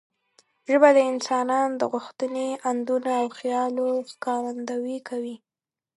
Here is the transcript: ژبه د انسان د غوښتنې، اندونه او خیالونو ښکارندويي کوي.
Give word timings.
ژبه 0.71 0.89
د 0.95 0.99
انسان 1.11 1.47
د 1.79 1.81
غوښتنې، 1.93 2.49
اندونه 2.69 3.11
او 3.21 3.27
خیالونو 3.37 3.85
ښکارندويي 4.11 4.99
کوي. 5.09 5.35